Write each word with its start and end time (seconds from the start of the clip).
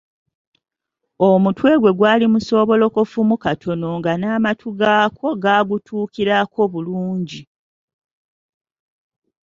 Omutwe 1.29 1.71
gwe 1.81 1.95
gwali 1.97 2.25
musoobolokofumu 2.33 3.35
katono 3.43 3.87
nga 3.99 4.11
n’amatu 4.17 4.67
gaakwo 4.79 5.27
gagutuukirako 5.43 6.61
bulungi. 6.71 7.41